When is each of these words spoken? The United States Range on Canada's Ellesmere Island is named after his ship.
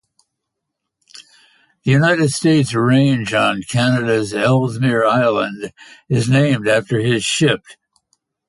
The 1.83 1.91
United 1.91 2.31
States 2.31 2.73
Range 2.73 3.31
on 3.35 3.61
Canada's 3.69 4.33
Ellesmere 4.33 5.05
Island 5.05 5.71
is 6.09 6.27
named 6.27 6.67
after 6.67 6.97
his 6.99 7.23
ship. 7.23 7.61